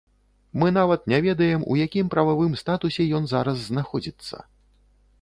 Мы 0.63 0.69
нават 0.77 1.03
не 1.13 1.19
ведаем, 1.25 1.67
у 1.75 1.79
якім 1.85 2.11
прававым 2.15 2.57
статусе 2.65 3.09
ён 3.19 3.31
зараз 3.37 3.57
знаходзіцца. 3.71 4.47